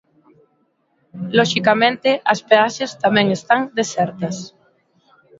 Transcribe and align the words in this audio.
Loxicamente 1.37 2.09
as 2.33 2.39
peaxes 2.49 2.91
tamén 3.03 3.27
están 3.37 3.61
desertas. 3.77 4.37